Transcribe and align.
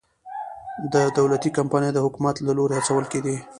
دولتي 1.17 1.49
کمپنۍ 1.57 1.89
د 1.93 1.97
حکومت 2.05 2.35
له 2.41 2.51
لوري 2.57 2.73
هڅول 2.77 3.03
کېدې. 3.11 3.35